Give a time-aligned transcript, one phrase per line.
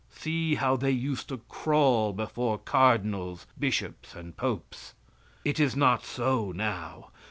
[0.09, 4.95] See how they used to crawl before cardinals, bishops and popes.
[5.45, 7.09] It is not so now.